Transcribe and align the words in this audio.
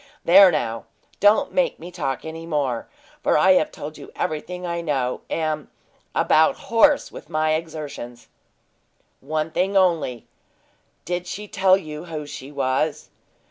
There 0.25 0.51
now, 0.51 0.85
don't 1.19 1.53
make 1.53 1.77
me 1.79 1.91
talk 1.91 2.25
any 2.25 2.47
more, 2.47 2.87
for 3.21 3.37
I 3.37 3.51
have 3.51 3.71
told 3.71 3.99
you 3.99 4.11
everything 4.15 4.65
I 4.65 4.81
know, 4.81 5.21
and 5.29 5.39
am 5.39 5.71
about 6.15 6.55
hoarse 6.55 7.11
with 7.11 7.29
my 7.29 7.51
exertions." 7.53 8.27
"One 9.19 9.51
thing 9.51 9.77
only 9.77 10.25
did 11.05 11.27
she 11.27 11.47
tell 11.47 11.77
you 11.77 12.05
who 12.05 12.25
she 12.25 12.51
was?" 12.51 13.11